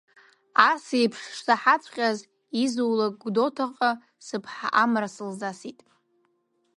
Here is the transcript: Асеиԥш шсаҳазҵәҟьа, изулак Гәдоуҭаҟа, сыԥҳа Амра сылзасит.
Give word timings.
Асеиԥш 0.69 1.19
шсаҳазҵәҟьа, 1.35 2.09
изулак 2.63 3.15
Гәдоуҭаҟа, 3.21 3.91
сыԥҳа 4.25 4.69
Амра 4.83 5.07
сылзасит. 5.15 5.79